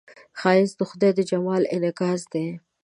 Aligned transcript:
ښایست 0.39 0.75
د 0.79 0.81
خدای 0.89 1.11
د 1.15 1.19
جمال 1.29 1.63
انعکاس 1.75 2.21
دی 2.33 2.47